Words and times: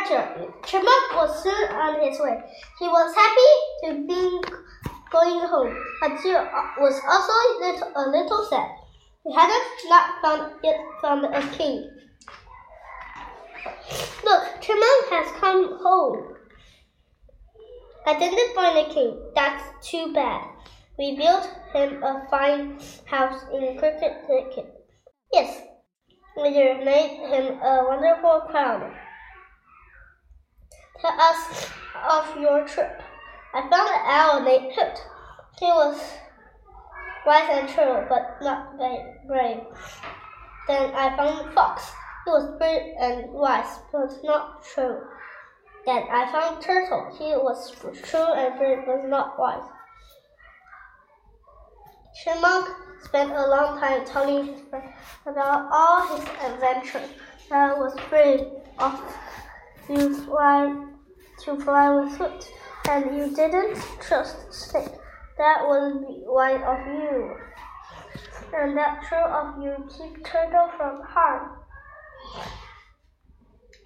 adventure. 0.00 0.52
Chipmunk 0.64 1.14
was 1.14 1.42
soon 1.42 1.68
on 1.72 2.00
his 2.00 2.18
way. 2.20 2.38
He 2.78 2.86
was 2.86 3.14
happy 3.14 3.52
to 3.84 4.06
be 4.06 4.40
going 5.10 5.40
home, 5.46 5.76
but 6.00 6.20
he 6.20 6.30
was 6.30 7.00
also 7.08 7.32
a 7.96 8.10
little 8.10 8.46
sad. 8.48 8.68
He 9.24 9.34
hadn't 9.34 9.88
not 9.88 10.22
found 10.22 10.52
it 10.62 10.76
found 11.02 11.24
a 11.24 11.42
king. 11.56 11.90
Look, 14.24 14.60
Chipmunk 14.60 15.10
has 15.10 15.40
come 15.40 15.78
home. 15.82 16.34
I 18.06 18.18
didn't 18.18 18.54
find 18.54 18.78
a 18.78 18.94
king. 18.94 19.18
That's 19.34 19.62
too 19.86 20.12
bad. 20.12 20.42
We 20.98 21.16
built 21.16 21.48
him 21.74 22.02
a 22.02 22.26
fine 22.30 22.78
house 23.04 23.42
in 23.52 23.78
Cricket 23.78 24.24
Thicket. 24.26 24.74
Yes, 25.32 25.62
we 26.36 26.50
made 26.50 27.18
him 27.30 27.58
a 27.60 27.84
wonderful 27.88 28.42
crown. 28.50 28.94
Tell 31.00 31.20
us 31.20 31.70
of 32.08 32.40
your 32.40 32.66
trip. 32.66 33.02
I 33.54 33.62
found 33.62 33.72
an 33.72 34.00
owl 34.04 34.42
named 34.42 34.72
Hoot. 34.74 34.98
He 35.58 35.66
was 35.66 35.98
wise 37.26 37.48
and 37.50 37.68
true, 37.68 38.06
but 38.08 38.38
not 38.42 38.76
very 38.76 39.14
brave. 39.26 39.60
Then 40.66 40.94
I 40.94 41.16
found 41.16 41.48
a 41.48 41.52
fox. 41.52 41.90
He 42.24 42.30
was 42.30 42.58
brave 42.58 42.94
and 42.98 43.32
wise, 43.32 43.78
but 43.92 44.10
not 44.22 44.62
true. 44.62 45.00
Then 45.86 46.04
I 46.10 46.30
found 46.30 46.62
Turtle. 46.62 47.14
He 47.18 47.32
was 47.36 47.70
true 47.70 48.32
and 48.34 48.58
brave, 48.58 48.80
but 48.86 49.08
not 49.08 49.38
wise. 49.38 49.64
Chipmunk 52.22 52.68
spent 53.02 53.32
a 53.32 53.48
long 53.48 53.80
time 53.80 54.04
telling 54.04 54.46
his 54.46 54.60
friend 54.68 54.92
about 55.26 55.68
all 55.72 56.16
his 56.16 56.28
adventures. 56.44 57.08
That 57.48 57.78
was 57.78 57.96
brave 58.10 58.46
of 58.78 59.00
you 59.90 60.14
fly 60.24 60.86
to 61.44 61.60
fly 61.60 61.90
with 61.90 62.16
foot, 62.16 62.48
and 62.88 63.16
you 63.16 63.34
didn't 63.34 63.76
trust 64.00 64.52
stick. 64.52 64.92
That 65.38 65.62
was 65.66 66.04
wise 66.26 66.62
of 66.62 66.86
you, 66.86 67.36
and 68.54 68.76
that 68.76 69.02
true 69.08 69.18
of 69.18 69.62
you 69.62 69.74
keep 69.88 70.24
turtle 70.24 70.70
from 70.76 71.02
harm. 71.02 71.56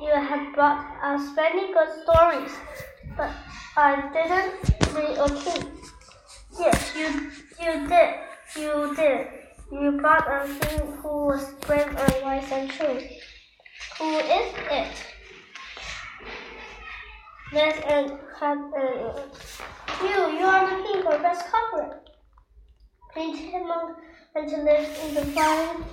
You 0.00 0.12
have 0.12 0.54
brought 0.54 0.86
us 1.02 1.36
many 1.36 1.72
good 1.74 1.88
stories, 2.02 2.52
but 3.16 3.30
I 3.76 4.08
didn't 4.14 4.94
read 4.94 5.18
a 5.18 5.28
king. 5.28 5.70
Yes, 6.58 6.96
you 6.96 7.30
you 7.62 7.88
did. 7.88 8.14
You 8.56 8.94
did. 8.96 9.26
You 9.70 10.00
brought 10.00 10.26
a 10.26 10.48
king 10.60 10.92
who 11.02 11.26
was 11.26 11.52
brave 11.66 11.86
and 11.86 12.14
wise 12.22 12.50
and 12.50 12.70
true. 12.70 13.00
Who 13.98 14.18
is 14.18 14.54
it? 14.70 15.19
Best 17.52 17.82
and 17.86 18.12
uh, 18.40 19.22
you. 20.02 20.38
You 20.38 20.46
are 20.46 20.70
the 20.70 20.82
king 20.84 21.02
for 21.02 21.18
best 21.18 21.50
cover. 21.50 22.00
Prince 23.12 23.40
Chipmunk 23.40 23.96
and 24.36 24.48
to 24.48 24.56
live 24.58 24.98
in 25.04 25.14
the 25.14 25.24
fine, 25.32 25.84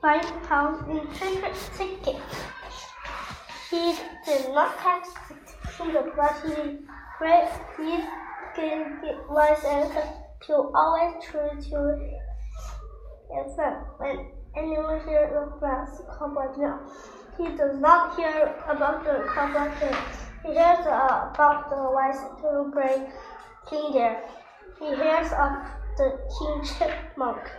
fine 0.00 0.44
house 0.44 0.80
in 0.88 1.12
Secret 1.14 1.56
Thicket. 1.56 2.16
He 3.70 3.96
did 4.24 4.54
not 4.54 4.78
catch 4.78 5.06
the 5.28 5.68
kingdom, 5.76 6.12
but 6.16 6.36
he 6.46 6.78
great. 7.18 7.48
He 7.76 8.04
gave 8.54 8.86
wise 9.28 9.64
and 9.64 9.92
to 10.42 10.54
always 10.54 11.24
true 11.24 11.50
to 11.50 12.18
himself. 13.34 13.84
When 13.98 14.30
anyone 14.56 15.00
hears 15.08 15.32
the 15.32 15.56
brass 15.58 16.00
cobweb 16.16 16.56
now, 16.56 16.80
he 17.36 17.48
does 17.56 17.78
not 17.80 18.16
hear 18.16 18.54
about 18.68 19.04
the 19.04 19.24
cobweb 19.28 19.72
He 19.80 20.29
hears 20.42 20.86
uh, 20.86 21.30
about 21.34 21.70
the 21.70 21.76
wise 21.76 22.20
little 22.42 22.70
brave 22.70 23.08
king. 23.68 24.16
He 24.78 24.86
hears 24.86 25.32
of 25.32 25.52
the 25.96 26.18
king 26.38 26.64
chipmunk. 26.64 27.50